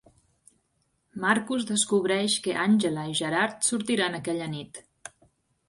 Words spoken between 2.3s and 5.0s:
que Àngela i Gerard sortiran aquella nit.